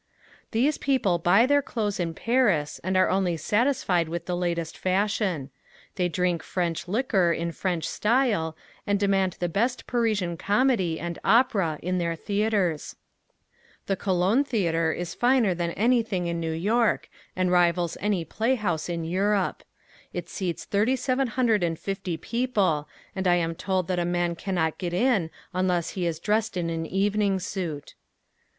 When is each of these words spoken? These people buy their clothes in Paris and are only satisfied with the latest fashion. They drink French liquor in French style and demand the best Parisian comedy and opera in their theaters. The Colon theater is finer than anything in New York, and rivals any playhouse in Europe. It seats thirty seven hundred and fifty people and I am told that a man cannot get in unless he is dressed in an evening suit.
These 0.49 0.79
people 0.79 1.19
buy 1.19 1.45
their 1.45 1.61
clothes 1.61 1.99
in 1.99 2.15
Paris 2.15 2.81
and 2.83 2.97
are 2.97 3.07
only 3.11 3.37
satisfied 3.37 4.09
with 4.09 4.25
the 4.25 4.35
latest 4.35 4.75
fashion. 4.75 5.51
They 5.93 6.09
drink 6.09 6.41
French 6.41 6.87
liquor 6.87 7.31
in 7.31 7.51
French 7.51 7.87
style 7.87 8.57
and 8.87 8.99
demand 8.99 9.33
the 9.33 9.47
best 9.47 9.85
Parisian 9.85 10.37
comedy 10.37 10.99
and 10.99 11.19
opera 11.23 11.77
in 11.83 11.99
their 11.99 12.15
theaters. 12.15 12.95
The 13.85 13.95
Colon 13.95 14.43
theater 14.43 14.91
is 14.91 15.13
finer 15.13 15.53
than 15.53 15.69
anything 15.73 16.25
in 16.25 16.39
New 16.39 16.51
York, 16.53 17.07
and 17.35 17.51
rivals 17.51 17.95
any 18.01 18.25
playhouse 18.25 18.89
in 18.89 19.03
Europe. 19.03 19.61
It 20.13 20.27
seats 20.29 20.65
thirty 20.65 20.95
seven 20.95 21.27
hundred 21.27 21.61
and 21.61 21.77
fifty 21.77 22.17
people 22.17 22.89
and 23.15 23.27
I 23.27 23.35
am 23.35 23.53
told 23.53 23.87
that 23.89 23.99
a 23.99 24.05
man 24.05 24.35
cannot 24.35 24.79
get 24.79 24.95
in 24.95 25.29
unless 25.53 25.91
he 25.91 26.07
is 26.07 26.19
dressed 26.19 26.57
in 26.57 26.71
an 26.71 26.87
evening 26.87 27.39
suit. 27.39 27.93